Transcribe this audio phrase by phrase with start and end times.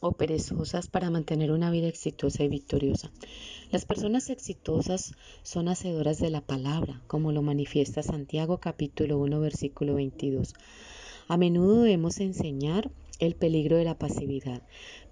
[0.00, 3.10] o perezosas para mantener una vida exitosa y victoriosa.
[3.70, 9.94] Las personas exitosas son hacedoras de la palabra, como lo manifiesta Santiago capítulo 1 versículo
[9.94, 10.54] 22.
[11.28, 12.90] A menudo debemos enseñar
[13.20, 14.62] el peligro de la pasividad.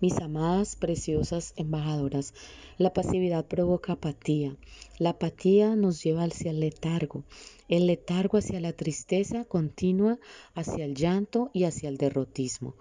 [0.01, 2.33] Mis amadas, preciosas embajadoras,
[2.79, 4.57] la pasividad provoca apatía.
[4.99, 7.25] La apatía nos lleva hacia el letargo,
[7.69, 10.19] el letargo hacia la tristeza continua,
[10.55, 12.75] hacia el llanto y hacia el derrotismo.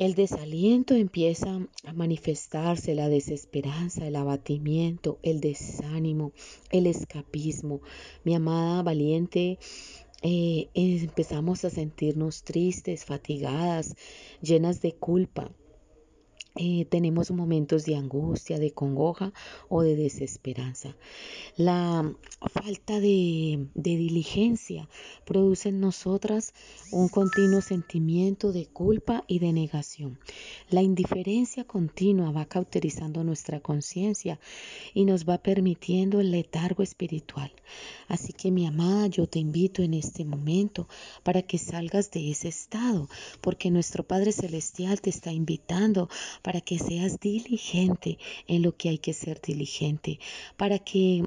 [0.00, 6.32] El desaliento empieza a manifestarse, la desesperanza, el abatimiento, el desánimo,
[6.70, 7.82] el escapismo.
[8.24, 9.58] Mi amada valiente,
[10.22, 13.94] eh, empezamos a sentirnos tristes, fatigadas,
[14.40, 15.52] llenas de culpa.
[16.56, 19.34] Eh, tenemos momentos de angustia, de congoja
[19.68, 20.96] o de desesperanza.
[21.58, 22.10] La
[22.48, 24.88] falta de, de, diligencia
[25.26, 26.54] produce en nosotras
[26.90, 30.18] un continuo sentimiento de culpa y de negación.
[30.70, 34.40] La indiferencia continua va cauterizando nuestra conciencia
[34.94, 37.52] y nos va permitiendo el letargo espiritual.
[38.08, 40.88] Así que mi amada, yo te invito en este momento
[41.22, 43.08] para que salgas de ese estado,
[43.40, 46.08] porque nuestro Padre Celestial te está invitando
[46.42, 50.18] para que seas diligente en lo que hay que ser diligente,
[50.56, 51.24] para que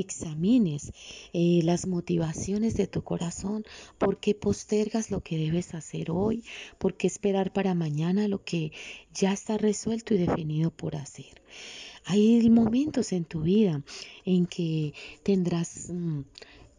[0.00, 0.92] examines
[1.32, 3.64] eh, las motivaciones de tu corazón,
[3.98, 6.44] por qué postergas lo que debes hacer hoy,
[6.78, 8.72] por qué esperar para mañana lo que
[9.12, 11.42] ya está resuelto y definido por hacer.
[12.04, 13.82] Hay momentos en tu vida
[14.24, 16.20] en que tendrás mm,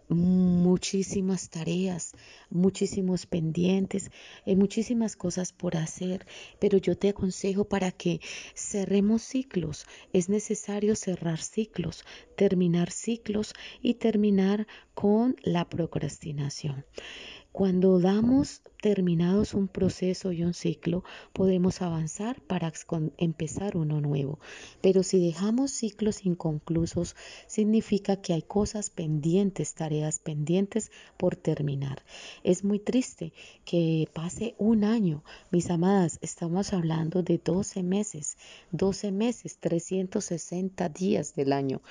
[0.10, 2.14] muchísimas tareas,
[2.50, 4.12] muchísimos pendientes,
[4.46, 6.26] hay muchísimas cosas por hacer,
[6.60, 8.20] pero yo te aconsejo para que
[8.56, 9.86] cerremos ciclos.
[10.12, 12.04] Es necesario cerrar ciclos,
[12.36, 16.86] terminar ciclos y terminar con la procrastinación.
[17.52, 21.04] Cuando damos terminados un proceso y un ciclo,
[21.34, 22.72] podemos avanzar para
[23.18, 24.40] empezar uno nuevo.
[24.82, 27.16] Pero si dejamos ciclos inconclusos,
[27.48, 32.04] significa que hay cosas pendientes, tareas pendientes por terminar.
[32.44, 33.34] Es muy triste
[33.66, 35.24] que pase un año.
[35.52, 38.38] Mis amadas, estamos hablando de 12 meses,
[38.72, 41.82] 12 meses, 360 días del año.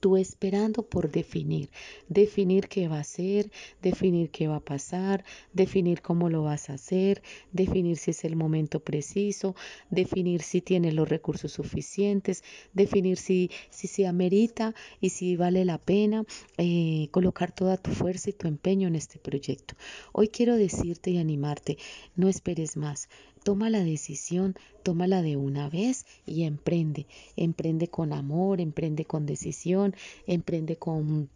[0.00, 1.70] Tú esperando por definir,
[2.08, 3.50] definir qué va a ser,
[3.82, 8.36] definir qué va a pasar, definir cómo lo vas a hacer, definir si es el
[8.36, 9.56] momento preciso,
[9.90, 15.78] definir si tienes los recursos suficientes, definir si, si se amerita y si vale la
[15.78, 16.24] pena
[16.56, 19.74] eh, colocar toda tu fuerza y tu empeño en este proyecto.
[20.12, 21.78] Hoy quiero decirte y animarte,
[22.14, 23.08] no esperes más.
[23.42, 27.06] Toma la decisión, tómala de una vez y emprende.
[27.36, 29.94] Emprende con amor, emprende con decisión,
[30.26, 31.30] emprende con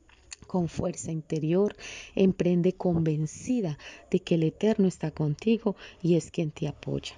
[0.44, 1.76] con fuerza interior,
[2.14, 3.78] emprende convencida
[4.10, 7.14] de que el Eterno está contigo y es quien te apoya.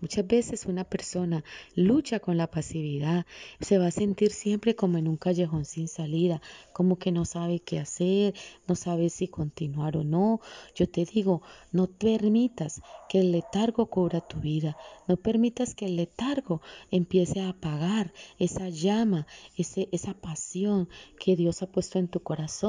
[0.00, 1.44] Muchas veces una persona
[1.74, 3.26] lucha con la pasividad,
[3.60, 6.40] se va a sentir siempre como en un callejón sin salida,
[6.72, 8.34] como que no sabe qué hacer,
[8.66, 10.40] no sabe si continuar o no.
[10.74, 11.42] Yo te digo,
[11.72, 14.76] no permitas que el letargo cubra tu vida,
[15.06, 19.26] no permitas que el letargo empiece a apagar esa llama,
[19.56, 20.88] ese, esa pasión
[21.18, 22.59] que Dios ha puesto en tu corazón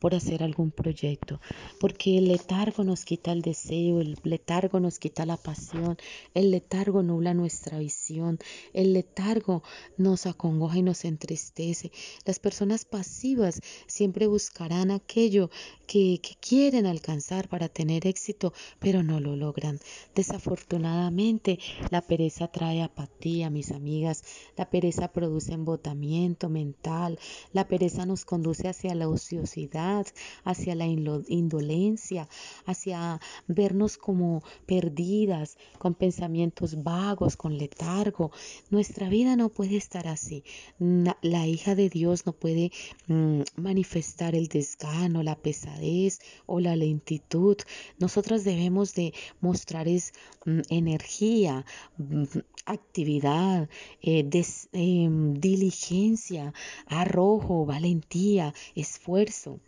[0.00, 1.40] por hacer algún proyecto,
[1.78, 5.96] porque el letargo nos quita el deseo, el letargo nos quita la pasión,
[6.34, 8.38] el letargo nubla nuestra visión,
[8.72, 9.62] el letargo
[9.98, 11.92] nos acongoja y nos entristece.
[12.24, 15.48] Las personas pasivas siempre buscarán aquello
[15.86, 19.78] que, quieren alcanzar para tener éxito, pero no lo logran.
[20.14, 21.58] Desafortunadamente,
[21.90, 24.22] la pereza trae apatía, mis amigas.
[24.56, 27.18] La pereza produce embotamiento mental.
[27.52, 29.04] La pereza nos conduce hacia la
[29.38, 30.06] ociosidad
[30.44, 32.28] hacia la indolencia,
[32.64, 38.30] hacia vernos como perdidas, con pensamientos vagos, con letargo.
[38.70, 40.44] Nuestra vida no puede estar así.
[41.22, 42.72] La hija de Dios no puede
[43.08, 47.56] mm, manifestar el desgano, la pesadez o la lentitud.
[47.98, 50.12] Nosotras debemos de mostrar es,
[50.44, 51.64] mm, energía,
[51.98, 52.24] mm,
[52.66, 53.68] actividad,
[54.02, 54.28] eh,
[54.72, 56.52] em, diligencia,
[56.86, 59.60] arrojo, valentía, esfuerzo versão.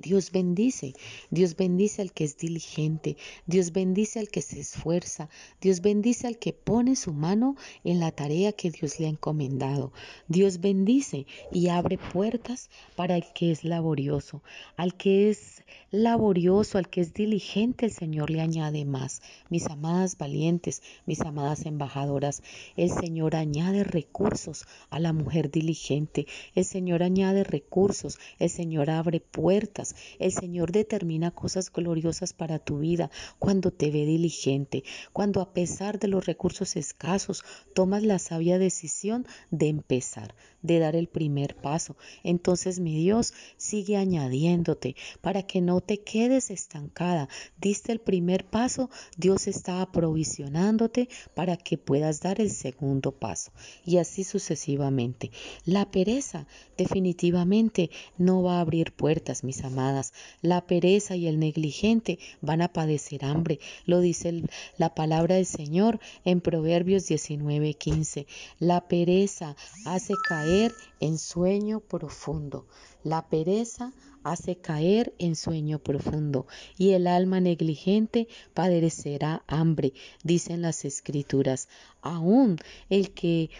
[0.00, 0.94] Dios bendice,
[1.30, 3.16] Dios bendice al que es diligente,
[3.46, 5.28] Dios bendice al que se esfuerza,
[5.60, 9.92] Dios bendice al que pone su mano en la tarea que Dios le ha encomendado.
[10.28, 14.42] Dios bendice y abre puertas para el que es laborioso,
[14.76, 19.20] al que es laborioso, al que es diligente, el Señor le añade más.
[19.50, 22.42] Mis amadas valientes, mis amadas embajadoras,
[22.76, 29.20] el Señor añade recursos a la mujer diligente, el Señor añade recursos, el Señor abre
[29.20, 33.10] puertas el Señor determina cosas gloriosas para tu vida.
[33.38, 37.44] Cuando te ve diligente, cuando a pesar de los recursos escasos
[37.74, 41.96] tomas la sabia decisión de empezar, de dar el primer paso.
[42.22, 47.28] Entonces mi Dios sigue añadiéndote para que no te quedes estancada.
[47.60, 53.52] Diste el primer paso, Dios está aprovisionándote para que puedas dar el segundo paso
[53.84, 55.30] y así sucesivamente.
[55.64, 56.46] La pereza
[56.76, 60.12] definitivamente no va a abrir puertas, mis amadas.
[60.42, 63.60] La pereza y el negligente van a padecer hambre.
[63.86, 64.42] Lo dice
[64.76, 68.26] la palabra del Señor en Proverbios 19:15.
[68.58, 70.49] La pereza hace caer
[70.98, 72.66] en sueño profundo.
[73.04, 73.92] La pereza
[74.24, 79.92] hace caer en sueño profundo y el alma negligente padecerá hambre,
[80.24, 81.68] dicen las escrituras.
[82.02, 82.58] Aún
[82.88, 83.50] el que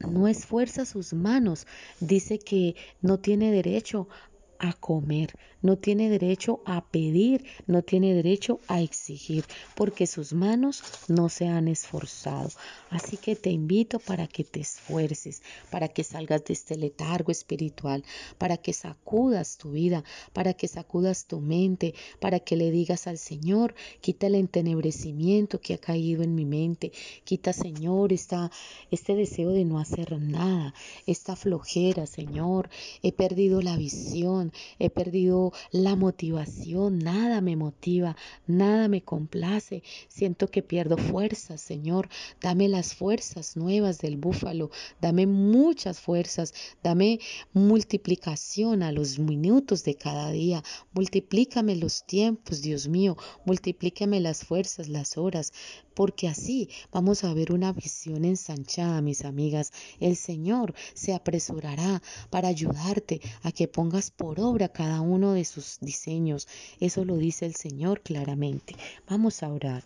[0.00, 1.68] no esfuerza sus manos,
[2.00, 4.08] dice que no tiene derecho
[4.58, 9.44] a comer, no tiene derecho a pedir, no tiene derecho a exigir,
[9.74, 12.50] porque sus manos no se han esforzado.
[12.90, 18.04] Así que te invito para que te esfuerces, para que salgas de este letargo espiritual,
[18.38, 23.18] para que sacudas tu vida, para que sacudas tu mente, para que le digas al
[23.18, 26.92] Señor, quita el entenebrecimiento que ha caído en mi mente,
[27.24, 28.50] quita Señor esta,
[28.90, 30.74] este deseo de no hacer nada,
[31.06, 32.68] esta flojera, Señor,
[33.02, 38.16] he perdido la visión, he perdido la motivación, nada me motiva,
[38.46, 42.08] nada me complace, siento que pierdo fuerzas, Señor,
[42.40, 44.70] dame las fuerzas nuevas del búfalo,
[45.00, 47.20] dame muchas fuerzas, dame
[47.52, 50.62] multiplicación a los minutos de cada día,
[50.92, 55.52] multiplícame los tiempos, Dios mío, multiplícame las fuerzas, las horas,
[55.94, 59.72] porque así vamos a ver una visión ensanchada, mis amigas.
[60.00, 65.78] El Señor se apresurará para ayudarte a que pongas por obra cada uno de sus
[65.80, 66.46] diseños.
[66.78, 68.76] Eso lo dice el Señor claramente.
[69.08, 69.82] Vamos a orar.